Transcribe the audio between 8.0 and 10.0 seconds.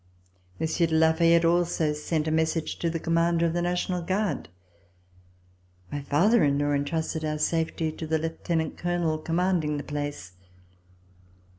the Lieu tenant Colonel commanding the